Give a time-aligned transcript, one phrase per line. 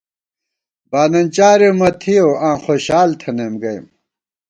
[0.89, 3.85] باننچارےمہ تھِیَؤ آں خوشال تھنَئیم گَئیم